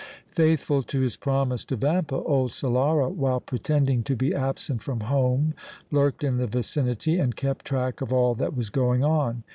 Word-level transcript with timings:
"Faithful 0.31 0.81
to 0.81 0.99
his 1.01 1.15
promise 1.15 1.63
to 1.63 1.75
Vampa, 1.75 2.15
old 2.15 2.49
Solara, 2.49 3.07
while 3.07 3.39
pretending 3.39 4.01
to 4.01 4.15
be 4.15 4.33
absent 4.33 4.81
from 4.81 5.01
home, 5.01 5.53
lurked 5.91 6.23
in 6.23 6.37
the 6.37 6.47
vicinity 6.47 7.19
and 7.19 7.35
kept 7.35 7.65
track 7.65 8.01
of 8.01 8.11
all 8.11 8.33
that 8.33 8.57
was 8.57 8.71
going 8.71 9.03
on. 9.03 9.43